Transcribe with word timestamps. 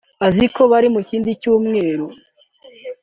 azi 0.27 0.45
ko 0.55 0.61
bari 0.71 0.87
mu 0.95 1.01
kindi 1.09 1.29
cyumba 1.41 2.13